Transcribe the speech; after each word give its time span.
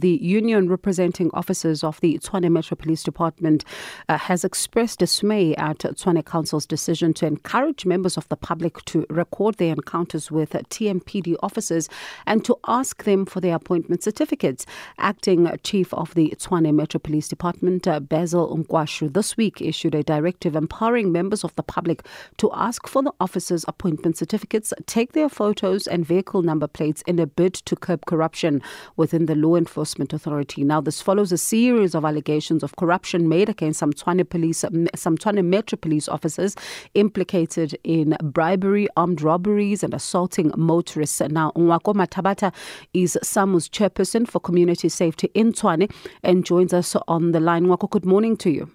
The 0.00 0.18
union 0.22 0.70
representing 0.70 1.30
officers 1.34 1.84
of 1.84 2.00
the 2.00 2.18
Tshwane 2.18 2.50
Metro 2.50 2.74
Police 2.74 3.02
Department 3.02 3.66
uh, 4.08 4.16
has 4.16 4.46
expressed 4.46 5.00
dismay 5.00 5.54
at 5.56 5.80
Tshwane 5.80 6.24
Council's 6.24 6.64
decision 6.64 7.12
to 7.14 7.26
encourage 7.26 7.84
members 7.84 8.16
of 8.16 8.26
the 8.30 8.36
public 8.36 8.82
to 8.86 9.04
record 9.10 9.56
their 9.56 9.74
encounters 9.74 10.30
with 10.30 10.52
TMPD 10.52 11.36
officers 11.42 11.90
and 12.26 12.42
to 12.46 12.56
ask 12.66 13.04
them 13.04 13.26
for 13.26 13.42
their 13.42 13.54
appointment 13.54 14.02
certificates. 14.02 14.64
Acting 14.96 15.50
Chief 15.64 15.92
of 15.92 16.14
the 16.14 16.32
Tshwane 16.38 16.72
Metro 16.74 16.98
Police 16.98 17.28
Department, 17.28 17.86
uh, 17.86 18.00
Basil 18.00 18.56
Nkwashu, 18.56 19.12
this 19.12 19.36
week 19.36 19.60
issued 19.60 19.94
a 19.94 20.02
directive 20.02 20.56
empowering 20.56 21.12
members 21.12 21.44
of 21.44 21.54
the 21.56 21.62
public 21.62 22.06
to 22.38 22.50
ask 22.54 22.88
for 22.88 23.02
the 23.02 23.12
officers' 23.20 23.66
appointment 23.68 24.16
certificates, 24.16 24.72
take 24.86 25.12
their 25.12 25.28
photos 25.28 25.86
and 25.86 26.06
vehicle 26.06 26.40
number 26.40 26.66
plates 26.66 27.02
in 27.06 27.18
a 27.18 27.26
bid 27.26 27.52
to 27.52 27.76
curb 27.76 28.06
corruption 28.06 28.62
within 28.96 29.26
the 29.26 29.34
law 29.34 29.56
enforcement 29.56 29.89
authority. 29.98 30.64
Now, 30.64 30.80
this 30.80 31.00
follows 31.00 31.32
a 31.32 31.38
series 31.38 31.94
of 31.94 32.04
allegations 32.04 32.62
of 32.62 32.76
corruption 32.76 33.28
made 33.28 33.48
against 33.48 33.78
some 33.78 33.92
Tshwane 33.92 34.28
police, 34.28 34.58
some 34.58 35.18
Tshwane 35.18 35.44
Metro 35.44 35.76
police 35.76 36.08
officers 36.08 36.56
implicated 36.94 37.78
in 37.84 38.16
bribery, 38.22 38.88
armed 38.96 39.22
robberies, 39.22 39.82
and 39.82 39.94
assaulting 39.94 40.52
motorists. 40.56 41.20
Now, 41.20 41.52
Ngoako 41.56 41.94
Mathabatha 41.94 42.52
is 42.94 43.18
SAMWU's 43.22 43.68
chairperson 43.68 44.28
for 44.28 44.40
community 44.40 44.88
safety 44.88 45.30
in 45.34 45.52
Tshwane 45.52 45.90
and 46.22 46.44
joins 46.44 46.72
us 46.72 46.96
on 47.08 47.32
the 47.32 47.40
line. 47.40 47.66
Ngoako, 47.66 47.90
good 47.90 48.04
morning 48.04 48.36
to 48.38 48.50
you. 48.50 48.70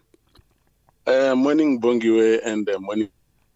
Uh, 1.07 1.35
morning, 1.35 1.79
Bongiwe, 1.79 2.39
and 2.43 2.67
uh, 2.69 2.79
morning 2.79 3.09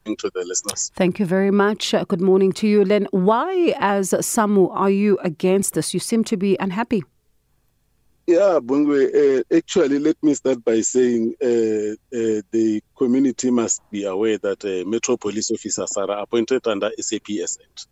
to 0.05 0.31
the 0.33 0.43
listeners. 0.45 0.91
Thank 0.95 1.19
you 1.19 1.25
very 1.25 1.51
much. 1.51 1.93
Uh, 1.93 2.03
good 2.03 2.21
morning 2.21 2.51
to 2.53 2.67
you, 2.67 2.85
Len. 2.85 3.07
Why, 3.11 3.73
as 3.79 4.13
SAMU, 4.19 4.69
are 4.69 4.89
you 4.89 5.17
against 5.23 5.73
this? 5.73 5.93
You 5.93 5.99
seem 5.99 6.23
to 6.25 6.37
be 6.37 6.57
unhappy. 6.59 7.03
Yeah, 8.29 8.59
Bongiwe, 8.61 9.39
uh, 9.39 9.43
actually, 9.57 9.97
let 9.97 10.15
me 10.21 10.35
start 10.35 10.63
by 10.63 10.81
saying 10.81 11.33
uh, 11.41 11.47
uh, 12.15 12.41
the 12.51 12.79
community 12.95 13.49
must 13.49 13.81
be 13.89 14.03
aware 14.03 14.37
that 14.37 14.63
uh, 14.63 14.87
Metro 14.87 15.17
Police 15.17 15.49
officers 15.49 15.97
are 15.97 16.11
appointed 16.11 16.67
under 16.67 16.91
SAPS 16.99 17.57
Act, 17.59 17.87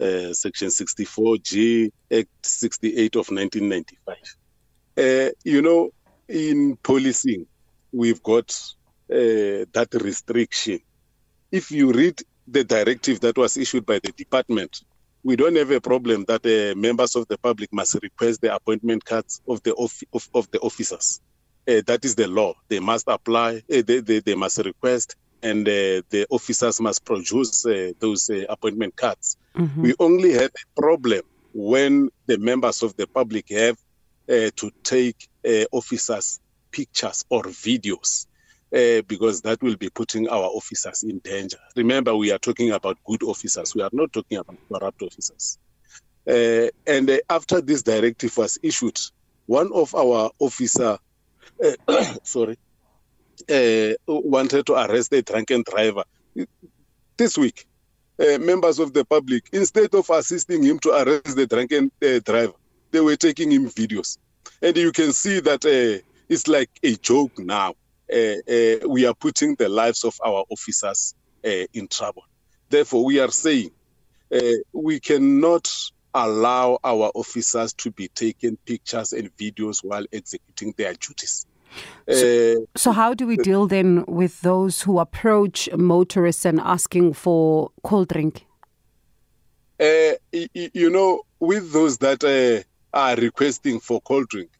uh, 0.00 0.32
Section 0.32 0.68
64G, 0.68 1.90
Act 2.12 2.28
68 2.42 3.16
of 3.16 3.28
1995. 3.28 4.16
Uh, 4.96 5.32
you 5.42 5.62
know, 5.62 5.90
in 6.28 6.76
policing, 6.84 7.44
we've 7.90 8.22
got 8.22 8.56
that 9.08 9.88
restriction 9.94 10.78
if 11.50 11.72
you 11.72 11.90
read 11.90 12.22
the 12.46 12.62
directive 12.62 13.18
that 13.18 13.36
was 13.36 13.56
issued 13.56 13.84
by 13.84 13.98
the 13.98 14.12
department, 14.12 14.82
we 15.26 15.34
don't 15.34 15.56
have 15.56 15.72
a 15.72 15.80
problem 15.80 16.24
that 16.28 16.46
uh, 16.46 16.78
members 16.78 17.16
of 17.16 17.26
the 17.26 17.36
public 17.36 17.72
must 17.72 17.94
request 18.00 18.40
the 18.40 18.54
appointment 18.54 19.04
cards 19.04 19.42
of 19.48 19.60
the 19.64 19.74
of, 19.74 19.92
of, 20.12 20.28
of 20.32 20.48
the 20.52 20.60
officers. 20.60 21.20
Uh, 21.68 21.82
that 21.84 22.04
is 22.04 22.14
the 22.14 22.28
law. 22.28 22.54
They 22.68 22.78
must 22.78 23.08
apply. 23.08 23.56
Uh, 23.56 23.82
they, 23.84 23.98
they, 23.98 24.20
they 24.20 24.36
must 24.36 24.58
request, 24.58 25.16
and 25.42 25.66
uh, 25.66 26.06
the 26.10 26.26
officers 26.30 26.80
must 26.80 27.04
produce 27.04 27.66
uh, 27.66 27.90
those 27.98 28.30
uh, 28.30 28.44
appointment 28.48 28.94
cards. 28.94 29.36
Mm-hmm. 29.56 29.82
We 29.82 29.94
only 29.98 30.32
have 30.34 30.52
a 30.62 30.80
problem 30.80 31.22
when 31.52 32.10
the 32.26 32.38
members 32.38 32.84
of 32.84 32.96
the 32.96 33.08
public 33.08 33.48
have 33.50 33.76
to 34.28 34.70
take 34.82 35.28
officers' 35.72 36.40
pictures 36.72 37.24
or 37.30 37.42
videos 37.44 38.26
uh, 38.74 39.00
because 39.06 39.42
that 39.42 39.62
will 39.62 39.76
be 39.76 39.88
putting 39.88 40.28
our 40.28 40.44
officers 40.44 41.04
in 41.04 41.18
danger. 41.20 41.58
Remember, 41.76 42.16
we 42.16 42.32
are 42.32 42.38
talking 42.38 42.72
about 42.72 42.98
good 43.04 43.22
officers. 43.22 43.74
We 43.74 43.82
are 43.82 43.90
not 43.92 44.12
talking 44.12 44.38
about 44.38 44.56
corrupt 44.68 45.02
officers. 45.02 45.58
Uh, 46.28 46.66
and 46.84 47.08
uh, 47.08 47.18
after 47.30 47.60
this 47.60 47.82
directive 47.82 48.36
was 48.36 48.58
issued, 48.62 48.98
one 49.46 49.70
of 49.72 49.94
our 49.94 50.30
officer, 50.40 50.98
sorry, 52.24 52.58
wanted 54.08 54.66
to 54.66 54.74
arrest 54.74 55.12
a 55.12 55.22
drunken 55.22 55.62
driver. 55.70 56.02
This 57.16 57.38
week, 57.38 57.66
members 58.18 58.80
of 58.80 58.92
the 58.92 59.04
public, 59.04 59.48
instead 59.52 59.94
of 59.94 60.10
assisting 60.10 60.64
him 60.64 60.80
to 60.80 60.90
arrest 60.90 61.36
the 61.36 61.46
drunken 61.46 61.92
driver, 62.00 62.54
they 62.90 63.00
were 63.00 63.14
taking 63.14 63.52
him 63.52 63.68
videos. 63.68 64.18
And 64.60 64.76
you 64.76 64.90
can 64.90 65.12
see 65.12 65.38
that 65.38 65.64
it's 66.28 66.48
like 66.48 66.70
a 66.82 66.96
joke 66.96 67.38
now 67.38 67.76
we 68.08 69.06
are 69.06 69.14
putting 69.14 69.54
the 69.56 69.68
lives 69.68 70.04
of 70.04 70.18
our 70.24 70.44
officers 70.50 71.14
uh, 71.44 71.66
in 71.72 71.88
trouble. 71.88 72.24
Therefore, 72.68 73.04
we 73.04 73.20
are 73.20 73.30
saying 73.30 73.70
we 74.72 74.98
cannot 75.00 75.70
allow 76.16 76.78
our 76.82 77.10
officers 77.14 77.74
to 77.74 77.90
be 77.90 78.08
taking 78.08 78.56
pictures 78.64 79.12
and 79.12 79.34
videos 79.36 79.84
while 79.84 80.04
executing 80.12 80.74
their 80.76 80.94
duties. 80.94 81.46
So, 82.10 82.56
uh, 82.62 82.78
so, 82.78 82.92
how 82.92 83.12
do 83.12 83.26
we 83.26 83.36
deal 83.36 83.66
then 83.66 84.04
with 84.06 84.40
those 84.40 84.82
who 84.82 84.98
approach 84.98 85.68
motorists 85.76 86.44
and 86.46 86.60
asking 86.60 87.12
for 87.14 87.70
cold 87.82 88.08
drink? 88.08 88.46
Uh, 89.78 90.12
you 90.32 90.90
know, 90.90 91.22
with 91.38 91.72
those 91.72 91.98
that 91.98 92.24
uh, 92.24 92.62
are 92.96 93.16
requesting 93.16 93.80
for 93.80 94.00
cold 94.00 94.28
drink, 94.28 94.50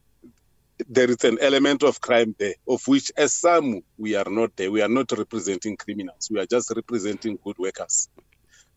there 0.88 1.10
is 1.10 1.24
an 1.24 1.38
element 1.40 1.82
of 1.82 2.00
crime 2.00 2.34
there, 2.38 2.54
of 2.68 2.86
which, 2.86 3.10
as 3.16 3.32
SAMWU, 3.32 3.82
we 3.98 4.14
are 4.14 4.28
not 4.28 4.54
there. 4.56 4.70
We 4.70 4.82
are 4.82 4.88
not 4.88 5.10
representing 5.12 5.76
criminals. 5.76 6.28
We 6.30 6.40
are 6.40 6.46
just 6.46 6.72
representing 6.74 7.38
good 7.42 7.58
workers. 7.58 8.08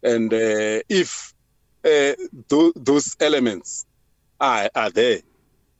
And 0.01 0.33
uh, 0.33 0.81
if 0.87 1.33
uh, 1.83 2.15
th- 2.49 2.73
those 2.75 3.17
elements 3.19 3.85
are, 4.39 4.69
are 4.73 4.89
there, 4.89 5.19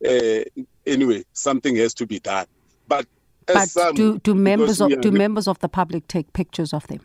uh, 0.06 0.44
anyway, 0.85 1.24
something 1.34 1.75
has 1.78 1.94
to 1.96 2.06
be 2.06 2.19
done. 2.19 2.47
But, 2.88 3.06
but 3.47 3.69
some, 3.69 3.96
do, 3.96 4.19
do 4.19 4.35
members 4.35 4.81
of 4.81 5.00
do 5.02 5.12
members 5.12 5.47
of 5.47 5.59
the 5.59 5.69
public 5.69 6.08
take 6.08 6.34
pictures 6.34 6.74
of 6.74 6.85
them? 6.88 7.00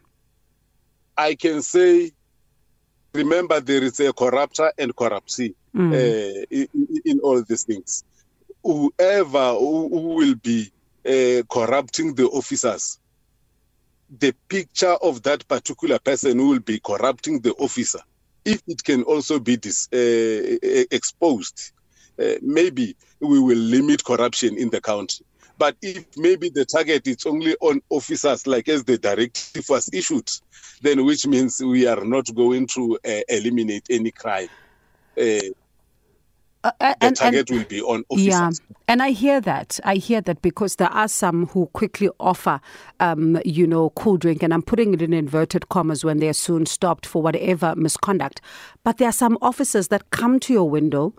I 1.17 1.37
can 1.37 1.63
say, 1.63 2.11
remember, 3.13 3.61
there 3.61 3.83
is 3.83 4.01
a 4.01 4.13
corrupter 4.13 4.73
and 4.77 4.95
corruptee 4.97 5.55
mm. 5.75 6.45
in, 6.51 6.69
in 7.05 7.21
all 7.21 7.43
these 7.43 7.63
things 7.63 8.03
whoever 8.65 9.53
who, 9.55 10.15
will 10.17 10.35
be 10.37 10.73
uh, 11.07 11.43
corrupting 11.51 12.15
the 12.15 12.27
officers, 12.27 12.99
the 14.19 14.35
picture 14.49 14.95
of 15.03 15.23
that 15.23 15.47
particular 15.47 15.99
person 15.99 16.39
who 16.39 16.49
will 16.49 16.61
be 16.61 16.81
corrupting 16.81 17.41
the 17.41 17.53
officer, 17.55 18.01
if 18.45 18.63
it 18.67 18.83
can 18.83 19.03
also 19.03 19.39
be 19.39 19.57
dis, 19.57 19.89
uh, 19.93 20.87
exposed, 20.91 21.73
uh, 22.19 22.35
maybe 22.43 22.97
we 23.21 23.39
will 23.39 23.59
limit 23.59 24.05
corruption 24.05 24.57
in 24.57 24.71
the 24.71 24.81
country. 24.81 25.25
But 25.57 25.77
if 25.83 26.05
maybe 26.17 26.49
the 26.49 26.65
target 26.65 27.07
is 27.07 27.25
only 27.27 27.55
on 27.61 27.81
officers, 27.89 28.47
like 28.47 28.69
as 28.69 28.85
the 28.85 28.99
directive 28.99 29.65
was 29.69 29.89
issued, 29.93 30.29
then 30.83 31.05
which 31.05 31.27
means 31.27 31.61
we 31.61 31.87
are 31.87 32.05
not 32.05 32.27
going 32.35 32.67
to 32.75 32.99
eliminate 33.29 33.87
any 33.89 34.11
crime. 34.11 34.49
Uh, 36.65 36.73
uh, 36.81 36.95
the 36.99 37.07
and, 37.07 37.17
target 37.17 37.51
and, 37.51 37.59
will 37.59 37.67
be 37.67 37.83
on 37.83 38.05
officers. 38.09 38.27
Yeah, 38.27 38.51
and 38.89 39.03
I 39.03 39.11
hear 39.11 39.39
that. 39.43 39.79
I 39.85 39.97
hear 39.97 40.23
that 40.23 40.41
because 40.41 40.77
there 40.77 40.89
are 40.89 41.09
some 41.09 41.47
who 41.49 41.67
quickly 41.67 42.09
offer, 42.19 42.59
um, 43.01 43.39
you 43.45 43.67
know, 43.67 43.91
cool 43.91 44.17
drink, 44.17 44.43
and 44.43 44.53
I'm 44.55 44.63
putting 44.63 44.95
it 44.95 45.03
in 45.03 45.13
inverted 45.13 45.69
commas 45.69 46.07
when 46.07 46.21
they're 46.21 46.33
soon 46.33 46.65
stopped 46.65 47.05
for 47.05 47.21
whatever 47.21 47.75
misconduct. 47.77 48.41
But 48.83 48.97
there 48.97 49.09
are 49.09 49.13
some 49.13 49.37
officers 49.43 49.89
that 49.89 50.09
come 50.09 50.41
to 50.41 50.55
your 50.55 50.69
window, 50.69 51.13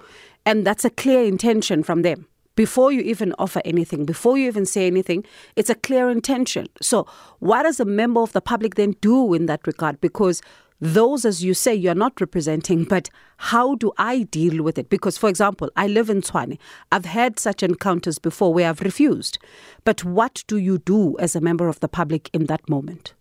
and 0.48 0.66
that's 0.66 0.84
a 0.84 0.90
clear 0.90 1.24
intention 1.24 1.84
from 1.84 2.02
them. 2.02 2.26
Before 2.56 2.92
you 2.92 3.02
even 3.02 3.36
offer 3.38 3.62
anything, 3.66 4.06
before 4.06 4.38
you 4.38 4.48
even 4.48 4.66
say 4.66 4.88
anything, 4.88 5.26
it's 5.56 5.70
a 5.70 5.76
clear 5.76 6.10
intention. 6.10 6.68
So, 6.82 7.06
what 7.40 7.64
does 7.64 7.80
a 7.80 7.86
member 7.86 8.22
of 8.22 8.32
the 8.32 8.42
public 8.42 8.76
then 8.76 8.96
do 9.02 9.34
in 9.36 9.46
that 9.46 9.68
regard? 9.68 10.02
Because 10.02 10.42
those, 10.82 11.24
as 11.24 11.44
you 11.44 11.54
say, 11.54 11.74
you're 11.74 11.96
not 11.96 12.20
representing, 12.20 12.84
but 12.84 13.10
how 13.38 13.76
do 13.76 13.94
I 13.98 14.24
deal 14.24 14.62
with 14.62 14.78
it? 14.78 14.90
Because, 14.90 15.18
for 15.18 15.30
example, 15.30 15.70
I 15.76 15.88
live 15.88 16.10
in 16.10 16.22
Tshwane. 16.22 16.58
I've 16.92 17.06
had 17.06 17.40
such 17.40 17.64
encounters 17.64 18.20
before 18.20 18.54
where 18.54 18.70
I've 18.70 18.82
refused. 18.82 19.38
But 19.86 20.04
what 20.04 20.44
do 20.48 20.58
you 20.58 20.78
do 20.78 21.18
as 21.18 21.36
a 21.36 21.42
member 21.42 21.70
of 21.70 21.80
the 21.80 21.88
public 21.88 22.30
in 22.34 22.48
that 22.48 22.68
moment? 22.70 23.14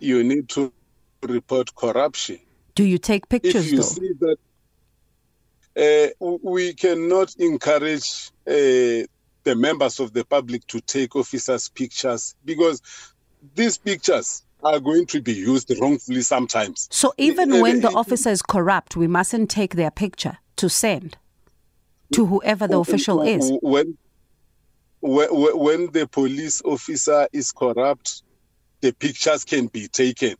You 0.00 0.24
need 0.24 0.48
to 0.50 0.72
report 1.22 1.74
corruption. 1.74 2.38
Do 2.74 2.84
you 2.84 2.98
take 2.98 3.28
pictures? 3.28 3.66
If 3.66 3.72
you 3.72 3.78
though? 3.78 3.82
see 3.82 4.12
that 4.20 6.14
uh, 6.20 6.36
we 6.42 6.72
cannot 6.72 7.34
encourage 7.36 8.30
uh, 8.46 9.04
the 9.44 9.54
members 9.56 10.00
of 10.00 10.12
the 10.12 10.24
public 10.24 10.66
to 10.68 10.80
take 10.80 11.16
officers' 11.16 11.68
pictures 11.68 12.34
because 12.44 12.80
these 13.54 13.78
pictures 13.78 14.42
are 14.62 14.80
going 14.80 15.06
to 15.06 15.20
be 15.20 15.32
used 15.32 15.72
wrongfully 15.80 16.22
sometimes. 16.22 16.88
So 16.90 17.12
even 17.16 17.60
when 17.60 17.80
the 17.80 17.90
officer 17.90 18.30
is 18.30 18.42
corrupt, 18.42 18.96
we 18.96 19.06
mustn't 19.06 19.50
take 19.50 19.74
their 19.74 19.90
picture 19.90 20.38
to 20.56 20.68
send 20.68 21.16
to 22.12 22.26
whoever 22.26 22.66
the 22.66 22.78
official 22.78 23.22
is. 23.22 23.52
When, 23.62 23.96
when 25.00 25.92
the 25.92 26.08
police 26.10 26.62
officer 26.64 27.28
is 27.32 27.52
corrupt, 27.52 28.22
the 28.80 28.92
pictures 28.92 29.44
can 29.44 29.66
be 29.66 29.88
taken. 29.88 30.34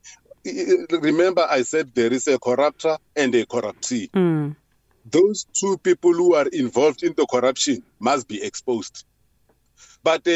Remember, 0.91 1.47
I 1.49 1.63
said 1.63 1.95
there 1.95 2.13
is 2.13 2.27
a 2.27 2.39
corruptor 2.39 2.99
and 3.15 3.35
a 3.35 3.45
corruptee. 3.47 4.09
Mm. 4.15 4.57
those 5.11 5.47
two 5.55 5.79
people 5.79 6.13
who 6.13 6.35
are 6.35 6.49
involved 6.49 7.03
in 7.03 7.15
the 7.17 7.27
corruption 7.27 7.83
must 7.99 8.29
be 8.29 8.43
exposed. 8.43 9.05
But 10.03 10.27
uh, 10.27 10.31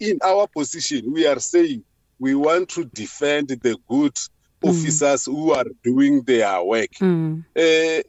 in 0.00 0.18
our 0.22 0.46
position, 0.46 1.12
we 1.12 1.26
are 1.26 1.38
saying 1.40 1.84
we 2.18 2.34
want 2.34 2.68
to 2.70 2.84
defend 2.86 3.48
the 3.48 3.76
good 3.88 4.14
mm. 4.14 4.30
officers 4.68 5.26
who 5.26 5.52
are 5.52 5.66
doing 5.82 6.22
their 6.22 6.62
work. 6.62 6.90
Mm. 7.00 7.44
Uh, 7.56 8.02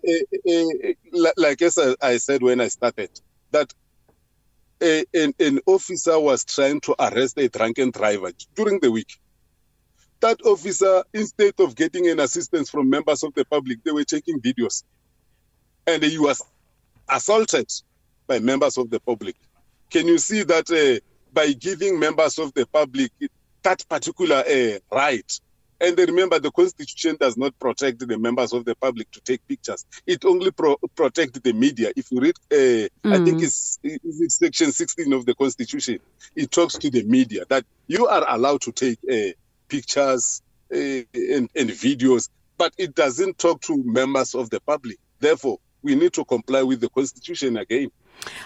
uh, 0.50 1.32
like 1.38 1.62
as 1.62 1.78
I 2.02 2.18
said 2.18 2.42
when 2.42 2.62
I 2.62 2.68
started, 2.70 3.10
that 3.52 3.74
an, 4.82 5.34
an 5.40 5.60
officer 5.66 6.20
was 6.20 6.46
trying 6.46 6.80
to 6.82 6.96
arrest 7.00 7.38
a 7.38 7.50
drunken 7.50 7.92
driver 7.92 8.32
during 8.56 8.80
the 8.80 8.92
week. 8.92 9.20
That 10.20 10.42
officer, 10.46 11.04
instead 11.14 11.54
of 11.60 11.76
getting 11.76 12.08
an 12.10 12.20
assistance 12.20 12.70
from 12.70 12.90
members 12.90 13.24
of 13.24 13.34
the 13.36 13.46
public, 13.46 13.84
they 13.84 13.92
were 13.92 14.04
taking 14.04 14.40
videos. 14.40 14.84
And 15.86 16.04
he 16.04 16.18
was 16.18 16.42
assaulted 17.08 17.72
by 18.26 18.40
members 18.40 18.78
of 18.78 18.90
the 18.90 19.00
public. 19.00 19.36
Can 19.90 20.08
you 20.08 20.18
see 20.18 20.44
that 20.44 20.70
uh, 20.72 21.00
by 21.34 21.54
giving 21.54 22.00
members 22.00 22.40
of 22.40 22.54
the 22.54 22.66
public 22.66 23.12
that 23.68 23.88
particular 23.90 24.44
uh, 24.48 24.80
right 24.96 25.40
and 25.80 25.98
remember, 25.98 26.40
the 26.40 26.52
Constitution 26.52 27.18
does 27.20 27.38
not 27.38 27.58
protect 27.60 28.00
the 28.00 28.18
members 28.18 28.52
of 28.52 28.66
the 28.66 28.76
public 28.76 29.12
to 29.12 29.22
take 29.22 29.48
pictures. 29.48 29.86
It 30.08 30.26
only 30.26 30.50
pro- 30.52 30.78
protects 30.96 31.40
the 31.40 31.54
media. 31.54 31.92
If 31.96 32.12
you 32.12 32.20
read, 32.20 32.36
uh, 32.52 32.56
mm. 32.56 32.90
I 33.06 33.24
think 33.24 33.44
it's, 33.44 33.80
it's, 33.84 34.40
Section 34.40 34.72
16 34.72 35.14
of 35.14 35.26
the 35.28 35.36
Constitution, 35.36 36.00
it 36.36 36.50
talks 36.50 36.80
to 36.80 36.90
the 36.90 37.04
media 37.04 37.44
that 37.50 37.64
you 37.86 38.08
are 38.08 38.26
allowed 38.28 38.62
to 38.62 38.72
take 38.72 38.98
uh, 39.12 39.34
pictures 39.68 40.42
uh, 40.74 40.78
and, 40.78 41.50
and 41.56 41.70
videos, 41.70 42.30
but 42.58 42.74
it 42.80 42.96
doesn't 42.96 43.38
talk 43.38 43.62
to 43.62 43.78
members 43.84 44.34
of 44.34 44.50
the 44.50 44.60
public. 44.62 44.98
Therefore, 45.20 45.60
we 45.84 45.94
need 45.94 46.14
to 46.14 46.26
comply 46.26 46.64
with 46.64 46.82
the 46.82 46.90
Constitution 46.90 47.58
again. 47.58 47.92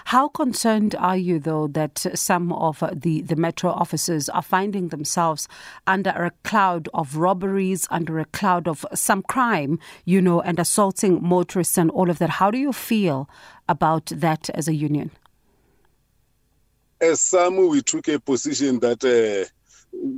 How 0.06 0.28
concerned 0.28 0.94
are 0.96 1.16
you, 1.16 1.38
though, 1.38 1.66
that 1.68 1.94
SAMWU 1.94 2.60
of 2.60 3.00
the, 3.00 3.22
the 3.22 3.36
metro 3.36 3.70
officers 3.70 4.28
are 4.28 4.42
finding 4.42 4.88
themselves 4.88 5.48
under 5.86 6.10
a 6.10 6.32
cloud 6.44 6.88
of 6.94 7.16
robberies, 7.16 7.86
under 7.90 8.18
a 8.18 8.24
cloud 8.26 8.68
of 8.68 8.84
some 8.94 9.22
crime, 9.22 9.78
you 10.04 10.20
know, 10.20 10.40
and 10.40 10.58
assaulting 10.58 11.22
motorists 11.22 11.78
and 11.78 11.90
all 11.90 12.10
of 12.10 12.18
that? 12.18 12.30
How 12.30 12.50
do 12.50 12.58
you 12.58 12.72
feel 12.72 13.28
about 13.68 14.06
that 14.06 14.50
as 14.50 14.68
a 14.68 14.74
union? 14.74 15.10
As 17.00 17.20
some, 17.20 17.68
we 17.68 17.82
took 17.82 18.08
a 18.08 18.20
position 18.20 18.78
that 18.80 19.02
uh, 19.04 19.48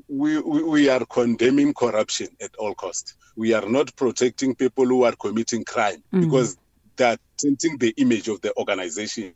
we, 0.08 0.38
we, 0.40 0.62
we 0.62 0.88
are 0.88 1.04
condemning 1.06 1.72
corruption 1.72 2.28
at 2.40 2.54
all 2.56 2.74
costs. 2.74 3.16
We 3.36 3.52
are 3.54 3.68
not 3.68 3.94
protecting 3.96 4.54
people 4.54 4.86
who 4.86 5.04
are 5.04 5.16
committing 5.16 5.64
crime 5.64 6.02
mm-hmm. 6.12 6.20
because 6.20 6.56
that 6.96 7.20
tainting 7.38 7.78
the 7.78 7.94
image 7.96 8.28
of 8.28 8.40
the 8.40 8.56
organization. 8.56 9.34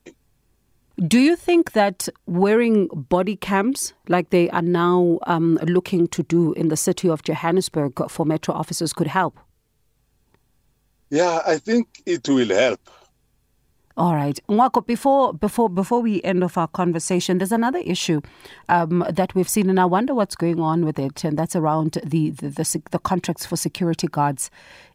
Do 1.06 1.20
you 1.20 1.36
think 1.36 1.72
that 1.72 2.08
wearing 2.26 2.88
body 2.88 3.36
cams, 3.36 3.94
like 4.08 4.30
they 4.30 4.50
are 4.50 4.62
now 4.62 5.20
um, 5.28 5.56
looking 5.62 6.08
to 6.08 6.24
do 6.24 6.52
in 6.54 6.68
the 6.68 6.76
city 6.76 7.08
of 7.08 7.22
Johannesburg 7.22 8.10
for 8.10 8.26
metro 8.26 8.52
officers, 8.52 8.92
could 8.92 9.06
help? 9.06 9.38
Yeah, 11.10 11.40
I 11.46 11.58
think 11.58 12.02
it 12.04 12.28
will 12.28 12.48
help. 12.48 12.80
All 13.96 14.14
right, 14.14 14.38
Ngoako. 14.48 14.86
Before 14.86 15.32
before 15.32 15.68
before 15.68 16.00
we 16.00 16.22
end 16.22 16.44
off 16.44 16.56
our 16.56 16.68
conversation, 16.68 17.38
there's 17.38 17.50
another 17.50 17.80
issue 17.80 18.20
um, 18.68 19.04
that 19.10 19.34
we've 19.34 19.48
seen, 19.48 19.68
and 19.68 19.80
I 19.80 19.86
wonder 19.86 20.14
what's 20.14 20.36
going 20.36 20.60
on 20.60 20.84
with 20.84 21.00
it, 21.00 21.24
and 21.24 21.36
that's 21.36 21.56
around 21.56 21.98
the 22.04 22.30
the, 22.30 22.48
the, 22.48 22.82
the 22.92 22.98
contracts 23.00 23.44
for 23.44 23.56
security 23.56 24.06
guards 24.06 24.52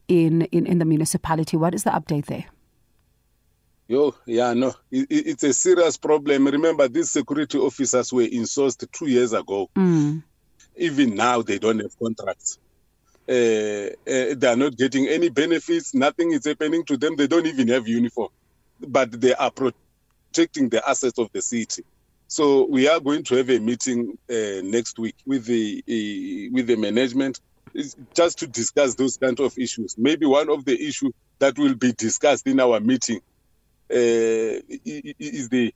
in, 0.07 0.43
in 0.53 0.65
in 0.65 0.79
the 0.79 0.85
municipality. 0.85 1.57
What 1.57 1.75
is 1.75 1.83
the 1.83 1.89
update 1.89 2.27
there? 2.27 2.45
Yo, 3.93 4.15
yeah, 4.25 4.55
no, 4.55 4.73
it, 4.89 5.05
it's 5.11 5.43
a 5.43 5.53
serious 5.53 5.97
problem. 5.97 6.47
Remember, 6.47 6.87
these 6.87 7.11
security 7.11 7.59
officers 7.59 8.11
were 8.11 8.23
insourced 8.23 8.91
two 8.91 9.05
years 9.05 9.33
ago. 9.33 9.69
Mm. 9.75 10.23
Even 10.75 11.13
now, 11.13 11.43
they 11.43 11.59
don't 11.59 11.77
have 11.77 11.95
contracts. 11.99 12.57
Uh, 13.29 13.93
uh, 14.11 14.33
they 14.35 14.47
are 14.47 14.55
not 14.55 14.75
getting 14.75 15.07
any 15.07 15.29
benefits. 15.29 15.93
Nothing 15.93 16.31
is 16.31 16.43
happening 16.43 16.83
to 16.85 16.97
them. 16.97 17.15
They 17.15 17.27
don't 17.27 17.45
even 17.45 17.67
have 17.67 17.87
uniform, 17.87 18.29
but 18.79 19.11
they 19.11 19.35
are 19.35 19.51
protecting 19.51 20.69
the 20.69 20.81
assets 20.89 21.19
of 21.19 21.29
the 21.31 21.43
city. 21.43 21.83
So 22.27 22.65
we 22.65 22.87
are 22.87 22.99
going 22.99 23.23
to 23.25 23.35
have 23.35 23.51
a 23.51 23.59
meeting 23.59 24.17
uh, 24.27 24.63
next 24.63 24.97
week 24.97 25.17
with 25.27 25.45
the 25.45 25.83
uh, 25.87 26.49
with 26.51 26.65
the 26.65 26.77
management, 26.77 27.39
just 28.15 28.39
to 28.39 28.47
discuss 28.47 28.95
those 28.95 29.17
kind 29.17 29.39
of 29.39 29.55
issues. 29.55 29.93
Maybe 29.99 30.25
one 30.25 30.49
of 30.49 30.65
the 30.65 30.73
issues 30.73 31.13
that 31.37 31.59
will 31.59 31.75
be 31.75 31.91
discussed 31.91 32.47
in 32.47 32.59
our 32.59 32.79
meeting 32.79 33.21
is 33.89 35.49
the 35.49 35.73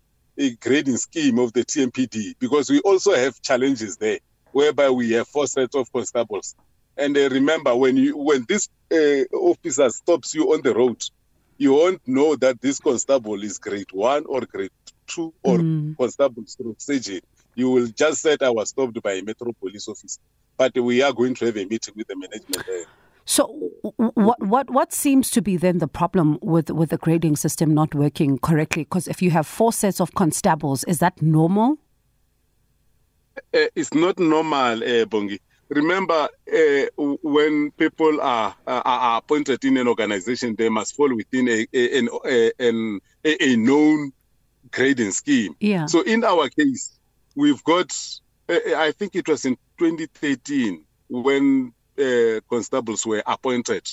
grading 0.59 0.97
scheme 0.97 1.39
of 1.39 1.53
the 1.53 1.65
TMPD 1.65 2.35
because 2.39 2.69
we 2.69 2.79
also 2.81 3.15
have 3.15 3.41
challenges 3.41 3.97
there 3.97 4.19
whereby 4.51 4.89
we 4.89 5.11
have 5.11 5.27
four 5.27 5.47
sets 5.47 5.75
of 5.75 5.91
constables. 5.91 6.55
And 6.97 7.15
uh, 7.17 7.29
remember, 7.29 7.75
when 7.75 7.97
you 7.97 8.17
when 8.17 8.45
this 8.47 8.69
uh, 8.91 9.23
officer 9.35 9.89
stops 9.89 10.33
you 10.33 10.53
on 10.53 10.61
the 10.61 10.73
road, 10.73 11.03
you 11.57 11.73
won't 11.73 12.01
know 12.07 12.35
that 12.37 12.59
this 12.61 12.79
constable 12.79 13.41
is 13.43 13.57
grade 13.59 13.91
one 13.91 14.25
or 14.25 14.41
grade 14.41 14.71
two 15.05 15.33
or 15.43 15.57
mm. 15.57 15.95
constable 15.97 16.43
stroke. 16.45 16.77
You 17.55 17.69
will 17.69 17.87
just 17.87 18.21
say 18.21 18.37
I 18.41 18.49
was 18.49 18.69
stopped 18.69 19.01
by 19.01 19.13
a 19.13 19.23
metro 19.23 19.51
police 19.53 19.87
officer. 19.87 20.19
But 20.57 20.75
we 20.75 21.01
are 21.03 21.13
going 21.13 21.35
to 21.35 21.45
have 21.45 21.57
a 21.57 21.65
meeting 21.65 21.93
with 21.95 22.07
the 22.07 22.15
management 22.15 22.65
there 22.65 22.85
so, 23.29 23.47
what 23.97 24.41
what 24.41 24.69
what 24.69 24.93
seems 24.93 25.29
to 25.31 25.41
be 25.41 25.57
then 25.57 25.79
the 25.79 25.87
problem 25.87 26.39
with 26.41 26.71
with 26.71 26.91
the 26.91 26.97
grading 26.97 27.35
system 27.35 27.73
not 27.73 27.93
working 27.93 28.39
correctly? 28.39 28.85
Because 28.85 29.05
if 29.09 29.21
you 29.21 29.31
have 29.31 29.45
four 29.45 29.73
sets 29.73 29.99
of 29.99 30.13
constables, 30.13 30.85
is 30.85 30.99
that 30.99 31.21
normal? 31.21 31.77
Uh, 33.53 33.67
it's 33.75 33.93
not 33.93 34.17
normal, 34.17 34.81
uh, 34.81 35.05
Bongi. 35.05 35.39
Remember, 35.67 36.29
uh, 36.53 36.85
when 37.21 37.71
people 37.71 38.21
are, 38.21 38.55
are 38.65 39.17
appointed 39.17 39.65
in 39.65 39.75
an 39.75 39.89
organization, 39.89 40.55
they 40.57 40.69
must 40.69 40.95
fall 40.95 41.13
within 41.13 41.49
a, 41.49 41.67
a, 41.73 42.07
a, 42.25 42.51
a, 43.25 43.43
a 43.43 43.55
known 43.57 44.13
grading 44.71 45.11
scheme. 45.11 45.53
Yeah. 45.59 45.85
So 45.87 45.99
in 46.03 46.23
our 46.23 46.47
case, 46.47 46.97
we've 47.35 47.61
got, 47.65 47.91
I 48.49 48.93
think 48.97 49.17
it 49.17 49.27
was 49.27 49.43
in 49.43 49.57
2013 49.77 50.85
when 51.09 51.73
uh, 51.99 52.39
constables 52.49 53.05
were 53.05 53.23
appointed, 53.25 53.87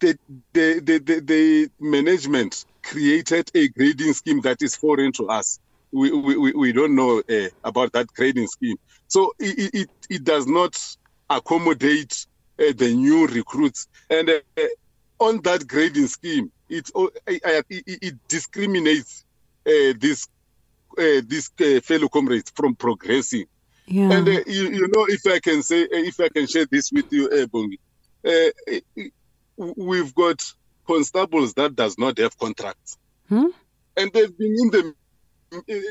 the, 0.00 0.18
the, 0.52 0.80
the, 0.80 0.98
the, 0.98 1.20
the 1.20 1.70
management 1.80 2.64
created 2.82 3.50
a 3.54 3.68
grading 3.68 4.12
scheme 4.14 4.40
that 4.42 4.62
is 4.62 4.76
foreign 4.76 5.12
to 5.12 5.28
us. 5.28 5.58
We, 5.92 6.10
we, 6.12 6.52
we 6.52 6.72
don't 6.72 6.94
know 6.94 7.22
uh, 7.28 7.48
about 7.64 7.92
that 7.92 8.12
grading 8.12 8.48
scheme. 8.48 8.76
So 9.08 9.32
it, 9.38 9.74
it, 9.74 9.90
it 10.10 10.24
does 10.24 10.46
not 10.46 10.76
accommodate 11.30 12.26
uh, 12.58 12.72
the 12.76 12.94
new 12.94 13.26
recruits. 13.26 13.88
And 14.10 14.30
uh, 14.30 14.62
on 15.18 15.40
that 15.42 15.66
grading 15.66 16.08
scheme, 16.08 16.50
it, 16.68 16.90
it, 17.26 17.62
it 17.68 18.14
discriminates 18.28 19.24
uh, 19.66 19.94
this, 19.98 20.28
uh, 20.98 21.22
these 21.26 21.50
uh, 21.60 21.80
fellow 21.80 22.08
comrades 22.08 22.52
from 22.54 22.74
progressing. 22.74 23.46
Yeah. 23.86 24.12
And 24.12 24.28
uh, 24.28 24.42
you, 24.46 24.70
you, 24.70 24.88
know, 24.88 25.06
if 25.08 25.26
I 25.26 25.38
can 25.38 25.62
say, 25.62 25.82
uh, 25.84 25.86
if 25.92 26.18
I 26.18 26.28
can 26.28 26.46
share 26.46 26.66
this 26.66 26.90
with 26.90 27.12
you, 27.12 27.28
Ebongi, 27.28 27.78
uh, 28.26 29.02
we've 29.56 30.14
got 30.14 30.42
constables 30.86 31.54
that 31.54 31.76
does 31.76 31.96
not 31.98 32.18
have 32.18 32.36
contracts, 32.36 32.98
hmm? 33.28 33.46
and 33.96 34.12
they've 34.12 34.36
been 34.36 34.56
in 34.60 34.70
the 34.70 34.94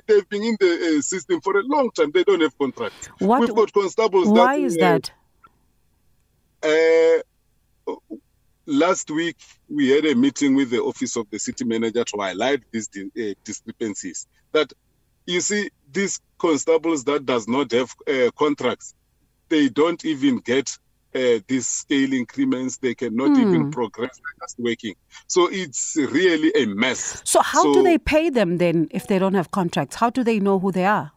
they've 0.07 0.27
been 0.29 0.43
in 0.43 0.57
the 0.59 0.97
uh, 0.97 1.01
system 1.01 1.39
for 1.39 1.57
a 1.57 1.63
long 1.63 1.89
time. 1.91 2.11
They 2.11 2.25
don't 2.25 2.41
have 2.41 2.57
contracts. 2.57 3.07
What, 3.19 3.41
We've 3.41 3.55
got 3.55 3.71
constables. 3.71 4.27
Why 4.27 4.57
that, 4.59 4.65
is 4.65 4.77
that? 4.77 5.11
Uh, 7.87 7.93
last 8.65 9.09
week 9.11 9.37
we 9.69 9.89
had 9.89 10.05
a 10.05 10.15
meeting 10.15 10.55
with 10.55 10.71
the 10.71 10.81
office 10.81 11.15
of 11.15 11.29
the 11.29 11.39
city 11.39 11.63
manager 11.63 12.03
to 12.03 12.17
highlight 12.17 12.63
these 12.71 12.89
uh, 12.97 13.33
discrepancies. 13.43 14.27
That 14.51 14.73
you 15.25 15.41
see, 15.41 15.69
these 15.91 16.19
constables 16.45 17.03
that 17.05 17.25
does 17.25 17.47
not 17.47 17.71
have 17.71 17.91
uh, 18.07 18.29
contracts, 18.37 18.93
they 19.49 19.69
don't 19.69 20.03
even 20.05 20.37
get 20.37 20.77
uh, 21.15 21.39
these 21.47 21.67
scale 21.67 22.13
increments. 22.13 22.77
They 22.77 22.93
cannot 22.93 23.31
mm. 23.31 23.41
even 23.41 23.71
progress 23.71 24.19
just 24.41 24.59
working. 24.59 24.95
So 25.27 25.49
it's 25.51 25.95
really 25.95 26.51
a 26.55 26.65
mess. 26.67 27.21
So 27.25 27.41
how 27.41 27.63
so, 27.63 27.73
do 27.73 27.83
they 27.83 27.97
pay 27.97 28.29
them 28.29 28.57
then 28.57 28.87
if 28.91 29.07
they 29.07 29.17
don't 29.17 29.33
have 29.33 29.49
contracts? 29.51 29.95
How 29.95 30.09
do 30.09 30.23
they 30.23 30.39
know 30.39 30.59
who 30.59 30.71
they 30.71 30.85
are? 30.85 31.11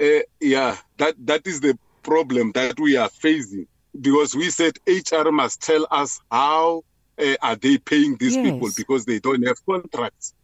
Uh, 0.00 0.20
yeah, 0.40 0.76
that 0.98 1.14
that 1.26 1.46
is 1.46 1.60
the 1.60 1.78
problem 2.02 2.52
that 2.52 2.78
we 2.80 2.96
are 2.96 3.08
facing 3.08 3.66
because 3.98 4.34
we 4.34 4.50
said 4.50 4.76
HR 4.86 5.30
must 5.30 5.62
tell 5.62 5.86
us 5.90 6.20
how 6.30 6.82
uh, 7.18 7.36
are 7.40 7.56
they 7.56 7.78
paying 7.78 8.16
these 8.16 8.34
yes. 8.34 8.44
people 8.44 8.68
because 8.76 9.04
they 9.04 9.20
don't 9.20 9.46
have 9.46 9.64
contracts. 9.64 10.34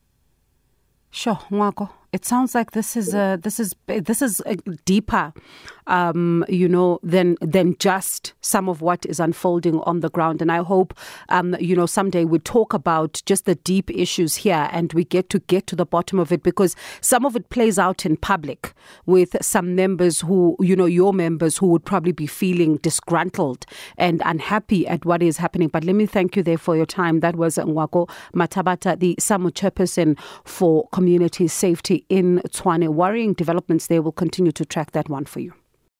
Sure, 1.11 1.40
Ngoako. 1.50 1.90
It 2.11 2.25
sounds 2.25 2.55
like 2.55 2.71
this 2.71 2.97
is 2.97 3.12
a, 3.12 3.38
this 3.43 3.61
is 3.61 3.75
this 3.87 4.23
is 4.23 4.41
deeper, 4.87 5.35
um, 5.87 6.43
you 6.49 6.67
know, 6.67 7.00
than 7.03 7.37
than 7.43 7.77
just 7.79 8.33
some 8.41 8.67
of 8.71 8.81
what 8.81 9.05
is 9.05 9.21
unfolding 9.21 9.81
on 9.81 10.00
the 10.00 10.09
ground. 10.09 10.41
And 10.41 10.50
I 10.50 10.62
hope, 10.62 10.99
um, 11.29 11.55
you 11.61 11.77
know, 11.77 11.85
someday 11.85 12.25
we 12.25 12.38
talk 12.38 12.73
about 12.73 13.21
just 13.27 13.45
the 13.45 13.57
deep 13.57 13.91
issues 13.91 14.37
here, 14.37 14.71
and 14.73 14.91
we 14.95 15.05
get 15.05 15.29
to 15.31 15.38
get 15.41 15.67
to 15.67 15.77
the 15.77 15.85
bottom 15.85 16.19
of 16.19 16.33
it 16.33 16.43
because 16.43 16.75
some 17.03 17.27
of 17.27 17.37
it 17.37 17.50
plays 17.50 17.79
out 17.79 18.07
in 18.07 18.17
public 18.17 18.73
with 19.05 19.37
some 19.43 19.75
members 19.75 20.23
who, 20.23 20.57
you 20.61 20.75
know, 20.77 20.87
your 20.87 21.12
members 21.12 21.59
who 21.59 21.67
would 21.67 21.85
probably 21.85 22.12
be 22.12 22.27
feeling 22.27 22.79
disgruntled 22.79 23.67
and 23.99 24.23
unhappy 24.25 24.87
at 24.87 25.05
what 25.05 25.23
is 25.23 25.37
happening. 25.37 25.69
But 25.69 25.85
let 25.85 25.95
me 25.95 26.07
thank 26.07 26.37
you 26.37 26.43
there 26.43 26.57
for 26.57 26.75
your 26.75 26.87
time. 26.87 27.21
That 27.21 27.37
was 27.37 27.57
Ngoako 27.57 28.09
Mathabatha, 28.35 28.99
the 28.99 29.15
SAMWU 29.17 29.50
chairperson 29.50 30.19
for 30.45 30.88
community 30.88 31.49
safety 31.49 31.98
in 32.09 32.40
Tshwane. 32.49 32.88
Worrying 32.88 33.33
developments 33.35 33.87
there. 33.87 34.02
We'll 34.02 34.12
continue 34.12 34.52
to 34.52 34.64
track 34.64 34.93
that 34.93 35.09
one 35.09 35.25
for 35.25 35.40
you. 35.40 35.52